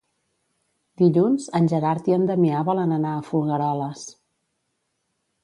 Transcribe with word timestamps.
Dilluns 1.01 1.45
en 1.59 1.69
Gerard 1.73 2.09
i 2.13 2.15
en 2.15 2.25
Damià 2.31 2.63
volen 2.71 2.97
anar 2.97 3.13
a 3.19 3.21
Folgueroles. 3.29 4.09